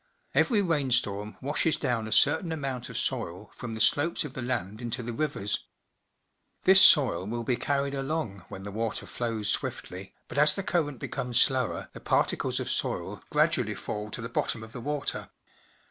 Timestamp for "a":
2.07-2.11